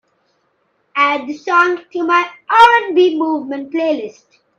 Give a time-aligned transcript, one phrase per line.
[0.95, 4.25] Add the song to my R&B Movement playlist.